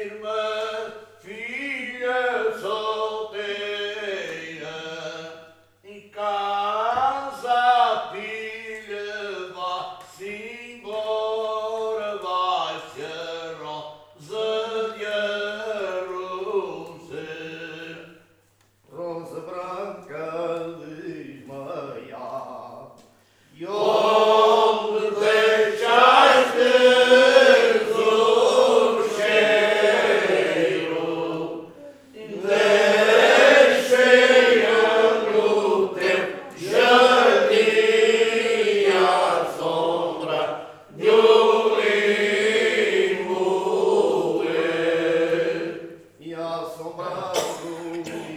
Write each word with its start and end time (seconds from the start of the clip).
firma 0.00 0.49
Babu. 47.00 48.29